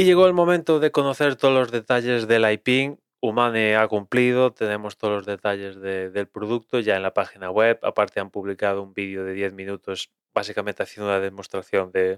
[0.00, 2.98] Y llegó el momento de conocer todos los detalles del iPin.
[3.20, 7.78] Humane ha cumplido, tenemos todos los detalles del producto ya en la página web.
[7.82, 12.16] Aparte han publicado un vídeo de 10 minutos básicamente haciendo una demostración de,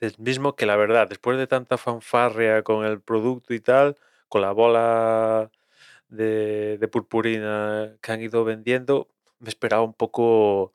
[0.00, 3.96] del mismo que la verdad, después de tanta fanfarria con el producto y tal,
[4.28, 5.52] con la bola
[6.08, 9.06] de, de purpurina que han ido vendiendo,
[9.38, 10.74] me esperaba un poco,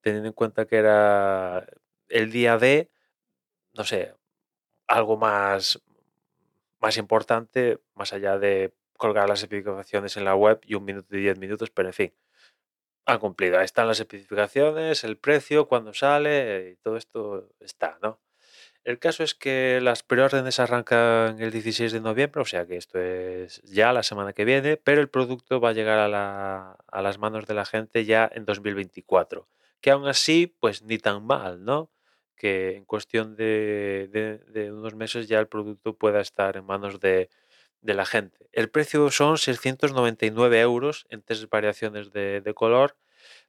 [0.00, 1.66] teniendo en cuenta que era
[2.08, 2.88] el día de,
[3.74, 4.14] no sé,
[4.88, 5.80] algo más,
[6.80, 11.20] más importante, más allá de colgar las especificaciones en la web y un minuto y
[11.20, 12.14] diez minutos, pero en fin,
[13.06, 13.58] han cumplido.
[13.58, 18.20] Ahí están las especificaciones, el precio, cuándo sale, y todo esto está, ¿no?
[18.84, 22.98] El caso es que las preórdenes arrancan el 16 de noviembre, o sea que esto
[23.00, 27.02] es ya la semana que viene, pero el producto va a llegar a, la- a
[27.02, 29.48] las manos de la gente ya en 2024.
[29.80, 31.90] Que aún así, pues ni tan mal, ¿no?
[32.36, 37.30] Que en cuestión de, de- unos meses ya el producto pueda estar en manos de,
[37.82, 38.48] la gente.
[38.52, 42.96] El precio son 699 euros en tres variaciones de, de color,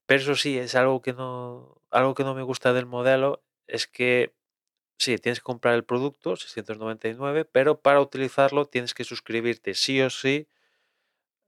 [0.05, 3.87] pero eso sí, es algo que no, algo que no me gusta del modelo, es
[3.87, 4.33] que
[4.99, 10.09] Sí, tienes que comprar el producto, 699, pero para utilizarlo tienes que suscribirte sí o
[10.09, 10.47] sí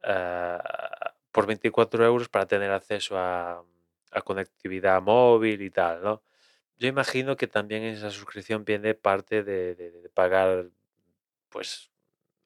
[0.04, 3.64] ah, por 24 euros para tener acceso a,
[4.12, 6.24] a conectividad móvil y tal, ¿no?
[6.80, 10.70] Yo imagino que también esa suscripción viene parte de, pagar,
[11.50, 11.92] pues,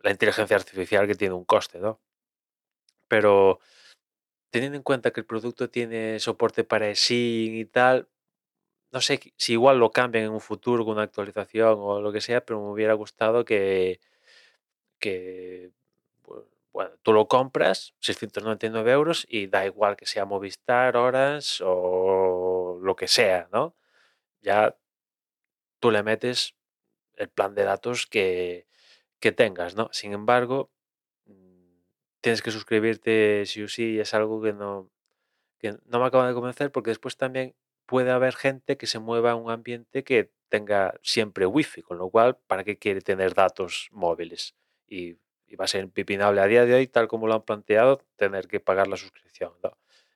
[0.02, 2.02] la inteligencia artificial que tiene un coste, ¿no?
[3.08, 3.60] Pero
[4.52, 8.10] teniendo en cuenta que el producto tiene soporte para eSIM y tal,
[8.92, 12.22] no sé si igual lo cambian en un futuro con una actualización o lo que
[12.22, 14.00] sea, pero me hubiera gustado que,
[15.00, 15.72] que
[16.26, 22.80] bu- bueno, tú lo compras, 699 euros, y da igual que sea Movistar, Orange o
[22.84, 23.76] lo que sea, ¿no?
[24.44, 24.78] Ya
[25.80, 26.56] tú le metes
[27.16, 28.68] el plan de datos que,
[29.20, 29.90] que tengas, ¿no?
[29.92, 30.72] Sin embargo,
[31.26, 31.82] mm,
[32.22, 34.92] tienes que suscribirte sí o sí y es algo que no,
[35.60, 37.56] que no me acaba de convencer porque después también
[37.86, 42.10] puede haber gente que se mueva en un ambiente que tenga siempre wifi, con lo
[42.10, 44.56] cual, ¿para qué quiere tener datos móviles?
[44.88, 45.18] Y,
[45.48, 48.48] y va a ser impepinable a día de hoy, tal como lo han planteado, tener
[48.48, 49.54] que pagar la suscripción.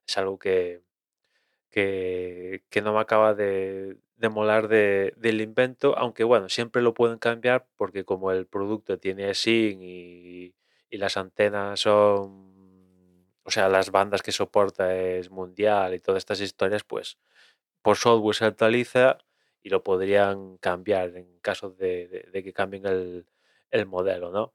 [0.07, 0.83] Es algo que,
[1.71, 7.19] que, no me acaba de, de molar de- del invento, aunque bueno, siempre lo pueden
[7.19, 10.55] cambiar porque como el producto tiene SIM y,
[10.89, 16.41] y las antenas son, o sea, las bandas que soporta es mundial y todas estas
[16.41, 17.17] historias, pues
[17.81, 19.17] por software se actualiza
[19.63, 23.27] y lo podrían cambiar en caso de, de- de que cambien el,
[23.71, 24.53] el modelo, ¿no?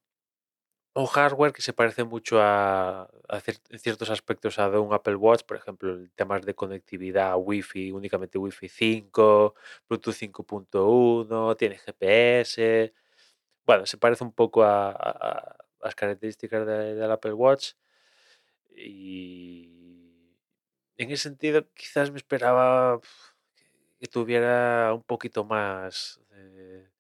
[0.95, 5.17] Un hardware que se parece mucho a, a en ciertos aspectos a de un Apple
[5.17, 9.55] Watch, por ejemplo, en temas de conectividad Wi-Fi, únicamente Wi-Fi 5,
[9.89, 12.93] Bluetooth 5.1, tiene GPS.
[13.67, 17.73] Bueno, se parece un poco a, las características de- del Apple Watch
[18.77, 19.69] y
[20.97, 23.01] en ese sentido quizás me esperaba
[24.01, 26.92] que, tuviera un poquito más de,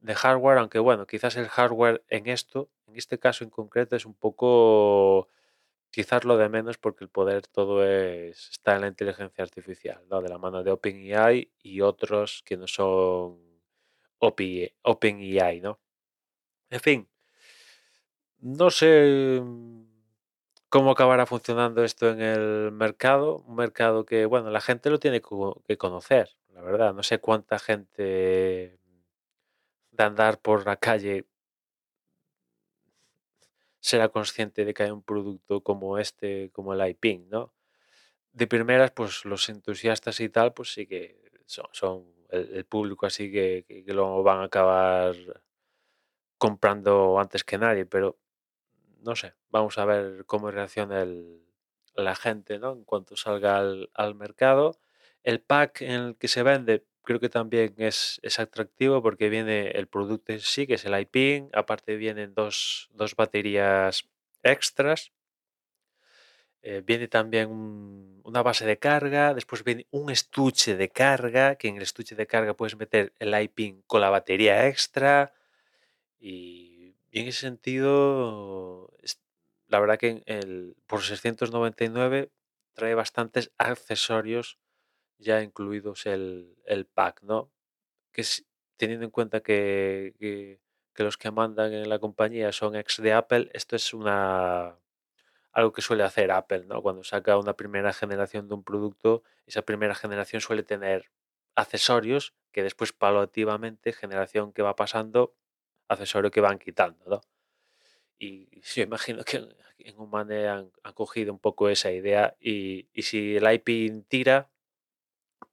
[0.00, 4.06] de hardware, aunque bueno, quizás el hardware en esto, en este caso en concreto, es
[4.06, 5.28] un poco
[5.90, 10.20] quizás lo de menos porque el poder todo es, está en la inteligencia artificial, ¿no?
[10.22, 13.38] De la mano de OpenAI y otros que no son
[14.18, 15.80] OpenAI, ¿no?
[16.70, 17.08] En fin,
[18.40, 19.84] no sé mm,
[20.68, 25.20] cómo acabará funcionando esto en el mercado, un mercado que, bueno, la gente lo tiene
[25.66, 26.94] que conocer, la verdad.
[26.94, 28.77] No sé cuánta gente
[30.04, 31.26] andar por la calle
[33.80, 37.52] será consciente de que hay un producto como este, como el iPing, ¿no?
[38.32, 43.64] De primeras, pues los entusiastas y tal, pues sí que son, el, público así que,
[43.68, 45.14] que- lo van a acabar
[46.38, 48.18] comprando antes que nadie, pero
[49.00, 51.42] no sé, vamos a ver cómo reacciona el-
[51.94, 52.72] la gente, ¿no?
[52.72, 54.78] En cuanto salga al, al mercado.
[55.24, 59.70] El pack en el que se vende creo que también es, es atractivo porque viene
[59.80, 64.08] el producto en sí, que es el iPin, aparte vienen dos, dos baterías
[64.44, 65.12] extras,
[66.62, 71.68] eh, viene también un- una base de carga, después viene un estuche de carga, que
[71.68, 75.32] en el estuche de carga puedes meter el iPin con la batería extra,
[76.20, 78.92] y, y en ese sentido,
[79.68, 82.30] la verdad que el, por 699
[82.74, 84.58] trae bastantes accesorios
[85.18, 87.50] ya incluidos el, el pack, ¿no?
[88.12, 88.46] Que es-
[88.78, 90.60] teniendo en cuenta que, que-
[90.94, 94.78] que los que mandan en la compañía son ex de Apple, esto es una
[95.52, 96.82] algo que suele hacer Apple, ¿no?
[96.82, 101.10] Cuando saca una primera generación de un producto, esa primera generación suele tener
[101.56, 105.34] accesorios que después paulativamente, generación que va pasando,
[105.88, 107.20] accesorio que van quitando, ¿no?
[108.18, 109.48] Y yo imagino que
[109.78, 114.50] en Humane han, han cogido un poco esa idea y, y si el IP tira,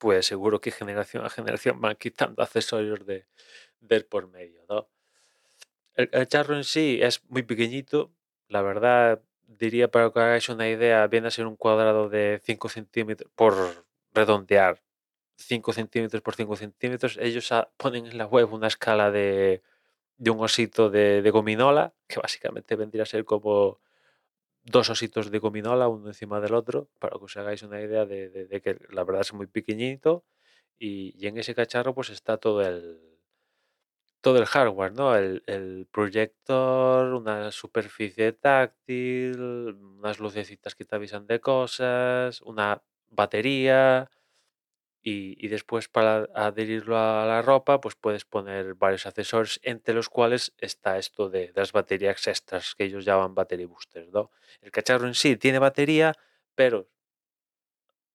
[0.06, 3.26] pues seguro que generación a generación van quitando accesorios de,
[3.80, 4.62] del por medio.
[5.96, 8.12] El, charro en sí es muy pequeñito,
[8.48, 12.70] la verdad diría para que hagáis una idea, viene a ser un cuadrado de 5
[12.70, 13.56] centímetros, por
[14.14, 14.80] redondear,
[15.38, 17.18] 5 centímetros por 5 centímetros.
[17.20, 19.64] Ellos ponen en la web una escala de,
[20.18, 23.80] de un osito de, de gominola, que básicamente vendría a ser como
[24.66, 28.62] dos ositos de gominola, uno encima del otro, para que os hagáis una idea de,
[28.64, 30.26] que la verdad es muy pequeñito
[30.80, 33.00] y, y en ese cacharro pues está todo el,
[34.22, 35.16] todo el hardware, ¿no?
[35.16, 44.10] El, el proyector, una superficie táctil, unas lucecitas que te avisan de cosas, una batería
[45.08, 50.56] y, después para adherirlo a la ropa pues puedes poner varios accesorios entre los cuales
[50.58, 54.32] está esto de, las baterías extras que ellos llaman battery boosters, ¿no?
[54.62, 56.16] El cacharro en sí tiene batería,
[56.56, 56.90] pero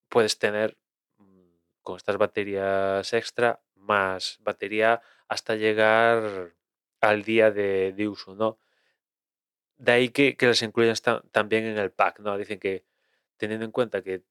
[0.09, 0.77] puedes tener
[1.17, 6.53] mm, con estas baterías extra más batería hasta llegar
[6.99, 8.59] al día de, de uso, ¿no?
[9.77, 10.97] De ahí que, que las incluyan
[11.31, 12.37] también en el pack, ¿no?
[12.37, 12.83] Dicen que
[13.37, 14.23] teniendo en cuenta que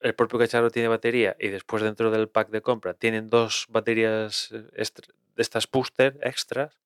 [0.00, 4.50] el propio cacharro tiene batería y después dentro del pack de compra tienen dos baterías
[4.52, 4.64] eh,
[5.36, 6.80] de estas booster extras,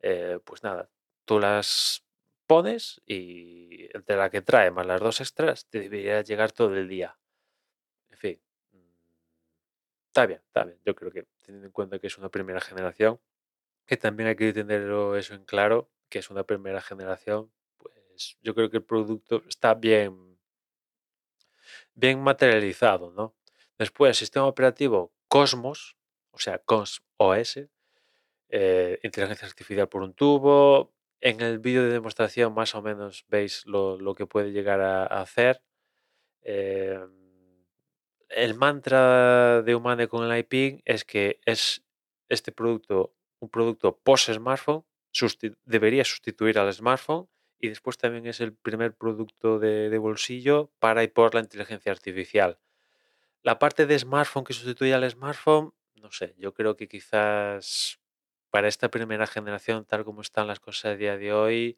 [0.00, 0.90] eh, pues nada,
[1.24, 2.04] tú las
[2.46, 6.88] pones y entre la que trae más las dos extras te debería llegar todo el
[6.88, 7.16] día.
[8.10, 8.40] En fin,
[8.72, 8.78] mm,
[10.08, 10.78] está bien, está bien.
[10.84, 13.20] Yo creo que teniendo en cuenta que es una primera generación,
[13.86, 18.54] que también hay que tenerlo eso en claro, que es una primera generación, pues yo
[18.54, 20.33] creo que el producto está bien,
[21.94, 23.34] bien materializado, ¿no?
[23.78, 25.96] Después, sistema operativo Cosmos,
[26.30, 27.68] o sea, Cos OS,
[28.48, 30.94] eh, inteligencia artificial por un tubo.
[31.20, 35.06] En el vídeo de demostración más o menos veis lo, lo que puede llegar a,
[35.06, 35.62] hacer.
[36.42, 37.10] Em,
[38.28, 41.82] el mantra de Humane con el iPing es que es
[42.28, 44.84] este producto un producto post-smartphone,
[45.64, 47.28] debería sustituir al smartphone
[47.58, 51.92] y después también es el primer producto de, de bolsillo para y por la inteligencia
[51.92, 52.58] artificial.
[53.42, 58.00] La parte de smartphone que sustituye al smartphone, no sé, yo creo que quizás
[58.50, 61.76] para esta primera generación, tal como están las cosas a día de hoy,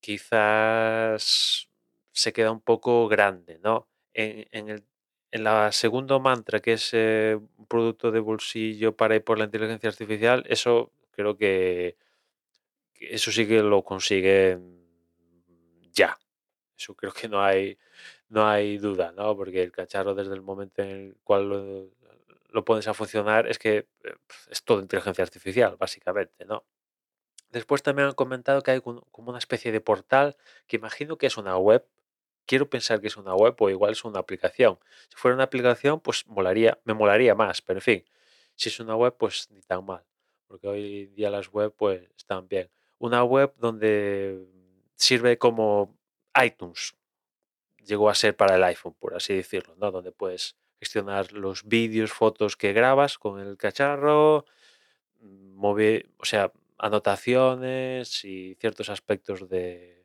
[0.00, 1.68] quizás
[2.12, 3.88] se queda un poco grande, ¿no?
[4.14, 4.84] En, el
[5.32, 9.46] en la segundo mantra, que es eh, un producto de bolsillo para ir por la
[9.46, 11.96] inteligencia artificial, eso creo que
[13.10, 14.82] eso sí que lo consiguen
[15.92, 16.18] ya.
[16.76, 17.78] Eso creo que no hay,
[18.28, 19.36] no hay duda, ¿no?
[19.36, 21.92] Porque el cacharro desde el momento en el cual
[22.50, 24.14] lo, pones a funcionar es que eh,
[24.50, 26.64] es todo inteligencia artificial, básicamente, ¿no?
[27.50, 31.36] Después también han comentado que hay como una especie de portal que imagino que es
[31.36, 31.86] una web.
[32.46, 34.78] Quiero pensar que es una web o igual es una aplicación.
[35.08, 38.04] Si fuera una aplicación, pues molaría, me molaría más, pero en fin,
[38.56, 40.04] si es una web, pues ni tan mal,
[40.46, 42.70] porque hoy día las web pues están bien.
[43.02, 44.46] Una web donde
[44.94, 45.98] sirve como
[46.40, 46.94] iTunes,
[47.84, 49.90] llegó a ser para el iPhone, por así decirlo, ¿no?
[49.90, 54.44] Donde puedes gestionar los vídeos, fotos que grabas con el cacharro,
[55.20, 60.04] mm, mover, o sea, anotaciones y ciertos aspectos de,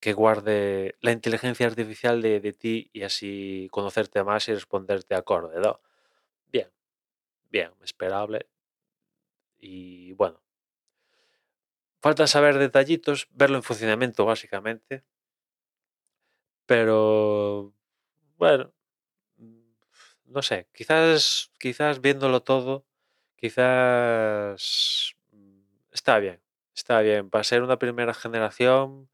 [0.00, 5.60] que guarde la inteligencia artificial de, de ti y así conocerte más y responderte acorde,
[5.62, 5.80] ¿no?
[6.52, 6.68] Bien,
[7.50, 8.48] bien, esperable.
[9.58, 10.44] Y bueno,
[12.04, 15.04] falta saber detallitos, verlo en funcionamiento básicamente,
[16.66, 17.72] pero
[18.36, 18.74] bueno,
[19.38, 19.60] mm,
[20.26, 22.84] no sé, quizás, quizás viéndolo todo,
[23.36, 25.60] quizás mm,
[25.92, 26.42] está bien,
[26.74, 27.30] está bien.
[27.30, 29.08] Para ser una primera generación,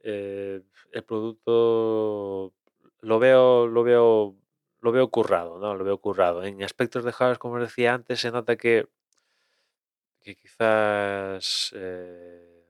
[0.00, 2.52] eh, el producto
[3.00, 4.36] lo veo, lo veo,
[4.82, 5.74] lo veo currado, ¿no?
[5.74, 6.44] Lo veo currado.
[6.44, 8.88] En aspectos de como decía antes, se nota que,
[10.24, 12.66] que quizás eh,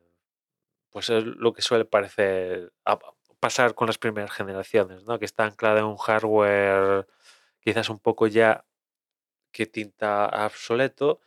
[0.91, 2.73] pues es lo que suele parecer
[3.41, 5.19] pasar con las primeras generaciones, ¿no?
[5.19, 7.07] Que está anclada en un hardware
[7.61, 8.65] quizás un poco ya
[9.53, 11.21] que tinta obsoleto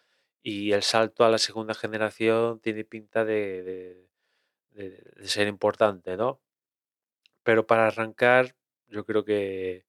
[0.44, 4.08] y el salto a la segunda generación tiene pinta de-
[4.72, 6.42] de ser importante, ¿no?
[7.44, 8.56] Pero para arrancar,
[8.88, 9.87] yo creo que,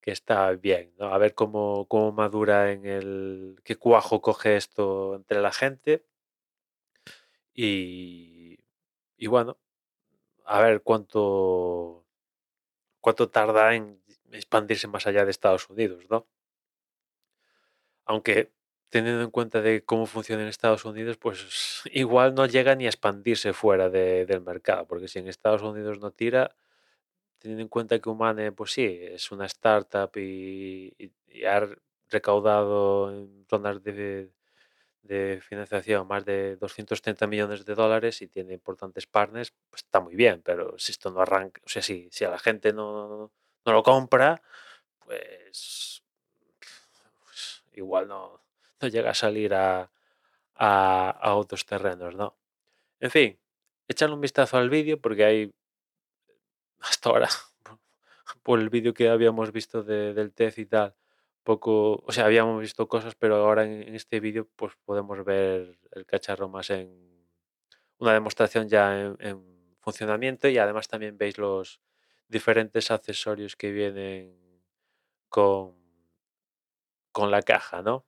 [0.00, 1.06] que está bien, ¿no?
[1.14, 6.04] A ver cómo, cómo madura en el, qué cuajo coge esto entre la gente
[7.54, 8.58] y,
[9.16, 9.58] y bueno,
[10.44, 12.06] a ver cuánto,
[13.00, 14.02] cuánto tarda en
[14.32, 16.28] expandirse más allá de Estados Unidos, ¿no?
[18.06, 18.50] Aunque
[18.90, 22.88] teniendo en cuenta de cómo funciona en Estados Unidos, pues igual no llega ni a
[22.88, 26.56] expandirse fuera de- del mercado, porque si en Estados Unidos no tira,
[27.38, 30.94] teniendo en cuenta que Humane, pues sí, es una startup y,
[31.46, 31.68] ha
[32.10, 34.30] recaudado en rondas de,
[35.02, 40.16] de financiación más de 230 millones de dólares y tiene importantes partners, pues está muy
[40.16, 43.32] bien, pero si esto no arranca, o sea, si, si a la gente no,
[43.64, 44.42] no lo compra,
[45.04, 46.02] pues,
[47.24, 48.40] pues igual no,
[48.80, 49.90] no llega a salir a,
[50.54, 52.36] a, a otros terrenos, ¿no?
[53.00, 53.38] En fin,
[53.86, 55.52] echarle un vistazo al vídeo porque hay
[56.80, 57.28] hasta ahora,
[58.42, 60.94] por el vídeo que habíamos visto de- del test y tal,
[61.44, 66.06] poco, o sea, habíamos visto cosas, pero ahora en, este vídeo pues podemos ver el
[66.06, 66.90] cacharro más en
[67.98, 71.80] una demostración ya en, en funcionamiento y además también veis los
[72.28, 74.36] diferentes accesorios que vienen
[75.28, 75.74] con,
[77.12, 78.06] con la caja, ¿no?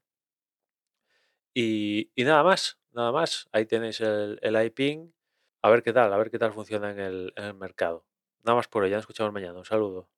[1.54, 3.48] Y, y nada más, nada más.
[3.52, 5.10] Ahí tenéis el, el iPing.
[5.62, 8.04] A ver qué tal, a ver qué tal funciona en el mercado.
[8.44, 9.58] Nada más por hoy, ya nos escuchamos mañana.
[9.58, 10.08] Un saludo.